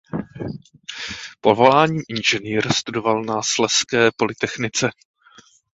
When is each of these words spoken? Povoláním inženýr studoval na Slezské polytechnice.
Povoláním 1.41 2.03
inženýr 2.07 2.73
studoval 2.73 3.23
na 3.23 3.41
Slezské 3.43 4.11
polytechnice. 4.17 4.89